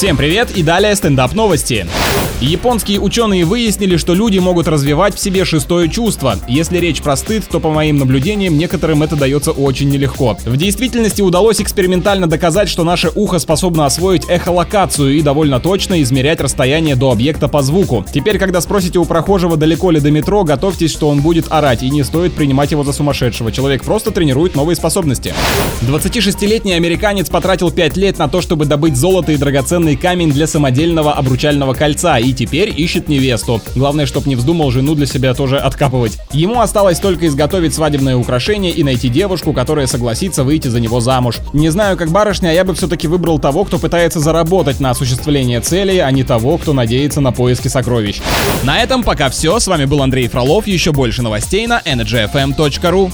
[0.00, 1.86] Всем привет и далее стендап новости.
[2.40, 6.36] Японские ученые выяснили, что люди могут развивать в себе шестое чувство.
[6.48, 10.38] Если речь про стыд, то по моим наблюдениям некоторым это дается очень нелегко.
[10.46, 16.40] В действительности удалось экспериментально доказать, что наше ухо способно освоить эхолокацию и довольно точно измерять
[16.40, 18.06] расстояние до объекта по звуку.
[18.10, 21.90] Теперь, когда спросите у прохожего, далеко ли до метро, готовьтесь, что он будет орать, и
[21.90, 23.52] не стоит принимать его за сумасшедшего.
[23.52, 25.34] Человек просто тренирует новые способности.
[25.82, 29.36] 26-летний американец потратил 5 лет на то, чтобы добыть золото и
[29.90, 33.60] драгоценный камень для самодельного обручального кольца и теперь ищет невесту.
[33.74, 36.18] Главное, чтоб не вздумал жену для себя тоже откапывать.
[36.32, 41.38] Ему осталось только изготовить свадебное украшение и найти девушку, которая согласится выйти за него замуж.
[41.52, 45.60] Не знаю, как барышня, а я бы все-таки выбрал того, кто пытается заработать на осуществление
[45.60, 48.20] целей, а не того, кто надеется на поиски сокровищ.
[48.64, 49.58] На этом пока все.
[49.58, 50.66] С вами был Андрей Фролов.
[50.66, 53.10] Еще больше новостей на energyfm.ru.